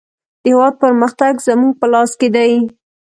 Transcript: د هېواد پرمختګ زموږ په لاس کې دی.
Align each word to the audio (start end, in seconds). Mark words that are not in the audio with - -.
د 0.41 0.43
هېواد 0.51 0.73
پرمختګ 0.83 1.33
زموږ 1.47 1.73
په 1.81 1.87
لاس 1.93 2.11
کې 2.19 2.27
دی. 2.35 2.53